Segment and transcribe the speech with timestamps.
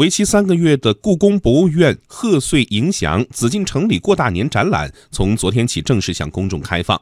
[0.00, 6.98] 为期三个月的故宫博物院贺岁迎祥紫禁城里过大年展览从昨天起正式向公众开放。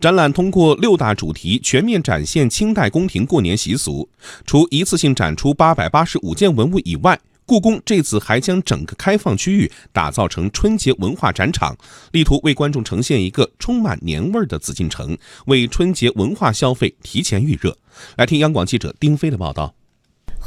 [0.00, 4.08] 展览通过六大主题，全面展现清代宫廷过年习俗。
[4.46, 11.76] 除一次性展出八百八十五件文物以外，故宫这次还将整个开放区域打造成春节文化展场，
[12.12, 17.76] 力图为观众呈现一个充满年味儿的紫禁城，为春节文化消费提前预热。
[18.16, 19.74] 来听央广记者丁飞的报道。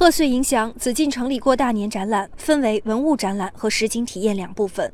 [0.02, 4.92] 贺岁迎祥紫禁城里过大年展览分为文物展览和实景体验两部分。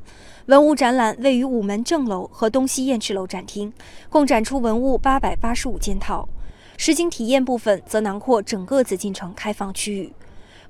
[0.48, 3.72] 文物展览位于午门正楼和东西燕翅楼展厅，
[4.10, 6.28] 共展出文物八百八十五件套。
[6.76, 10.12] 实景体验部分则囊括整个紫禁城开放区域。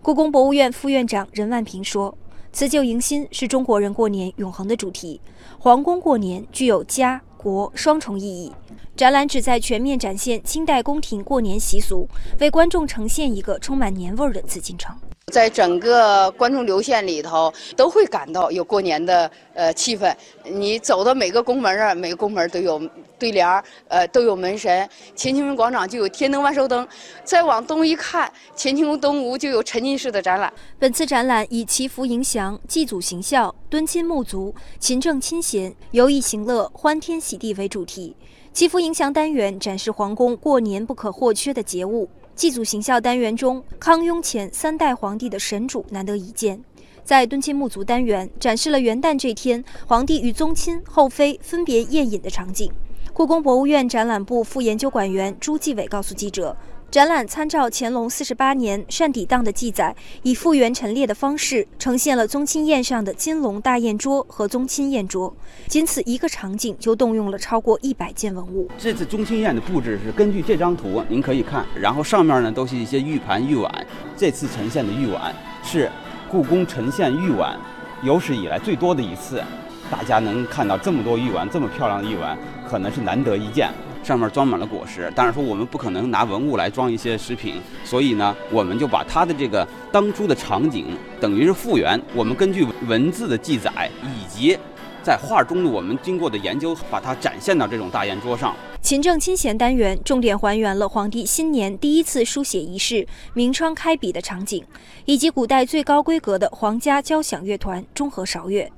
[0.03, 2.15] 故宫博物院副院长任万平说
[2.53, 5.19] ：“辞旧迎新是中国人过年永恒的主题，
[5.57, 8.53] 皇宫过年具有家国双重意义。”
[8.97, 14.95] 展览旨在全面展现清代宫廷过年习俗，为观众呈现一个充满年味儿的紫禁城。
[15.31, 20.11] 在整个观众流线里头，都会感到有过年的呃气氛。
[20.45, 22.81] 你走到每个宫门啊，每个宫门都有
[23.19, 24.89] 对联儿，呃，都有门神。
[25.15, 26.87] 乾清宫广场就有天灯万寿灯，
[27.23, 30.51] 再往东一看，乾清宫东吴就有沉浸式的展览。
[30.79, 38.15] 本次展览以祈福迎祥、祭祖行孝、敦亲睦族、勤政亲贤、游艺行乐、欢天喜地为主题。
[38.57, 42.09] 祈福迎祥单元展示皇宫过年不可或缺的节物。
[42.35, 46.59] 祭祖行孝单元中，康雍乾三代皇帝的神主难得一见。
[47.03, 52.71] 在敦亲睦族单元，展示了元旦这天皇帝与宗亲后妃分别宴饮的场景。
[53.13, 56.55] 故宫博物院展览部副研究馆员朱继伟告诉记者。
[56.89, 65.35] 展览参照乾隆四十八年善底档的记载，以复原陈列的方式呈现了宗亲宴上的金龙大宴桌和宗亲宴桌。
[65.67, 68.69] 仅此一个场景就动用了超过一百件文物。
[68.77, 73.87] 这次宗亲宴的布置是根据这张图，您可以看，然后上面呢都是一些玉盘玉碗。
[74.15, 75.91] 这次呈现的玉碗是
[76.31, 77.59] 故宫呈现玉碗
[78.01, 79.43] 有史以来最多的一次，
[79.89, 82.37] 大家能看到这么多玉碗，这么漂亮的玉碗，
[82.67, 83.69] 可能是难得一见。
[84.03, 92.01] 上面装满了果实，当然说我们不可能拿文物来装一些食品，所以呢，我们就把它的这个当初的场景等于是复原。
[92.15, 94.57] 我们根据文字的记载以及
[95.03, 98.55] 在画中的我们经过的研究，把它展现到这种大宴桌上。
[98.81, 104.63] 勤政亲贤单元重点还原了皇帝新年第一次书写仪式明窗开笔的场景，
[105.03, 108.71] 以及古代最高规格的皇家交响乐团中和韶乐。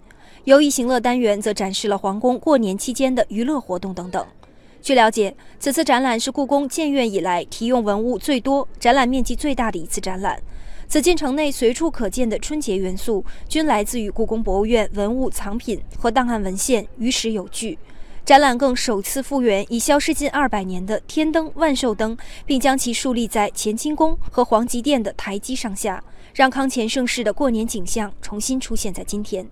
[0.45, 4.25] 游艺行乐单元则展示了皇宫过年期间的娱乐活动等等。
[4.81, 10.41] 据了解，此次展览是故宫建院以来提用文物最多、展览面积最大的一次展览。
[10.87, 17.77] 紫禁城内随处可见的春节元素，均来自于故宫博物院文物藏品和档案文献，于史有据。
[18.25, 26.03] 展览更首次复原已消失近二百年的天灯万寿灯，并将其竖立在乾清宫和皇极殿的台基上下，
[26.33, 29.47] 让康乾盛世的过年景象重新出现在今天。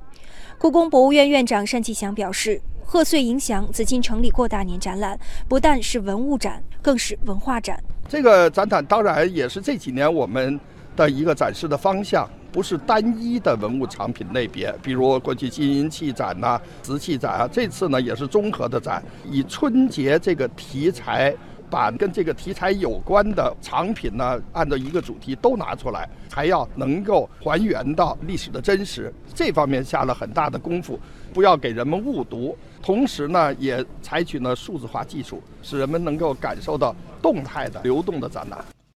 [0.59, 2.59] 故宫博物院院长单霁翔表示。
[2.89, 7.77] 贺岁迎祥紫禁城里过大年展览不但是文物展，更是文化展。
[8.07, 10.57] 这个展览当然也是这几年我们
[10.95, 21.35] 的一个展示的方向，不是单一的文物藏品类别，比如过去金银器展呐、瓷器展啊，这次呢也是综合的展，以春节这个题材。
[21.69, 30.99] 把跟这个题材有关的藏品呢，按照一个主题都拿出来，还要能够还原到历史的真实，这方面下了很大的功夫，
[31.33, 32.57] 不要给人们误读。
[32.81, 38.76] 同时呢，也采取了数字化技术，使人们能够感受到动态的、流动的展览。